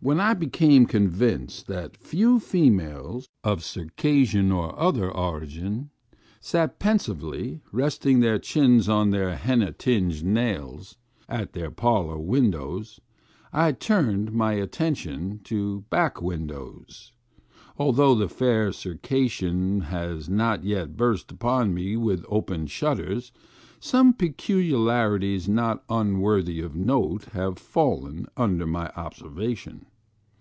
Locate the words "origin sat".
5.08-6.80